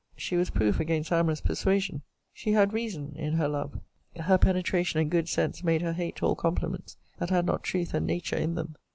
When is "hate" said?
5.93-6.23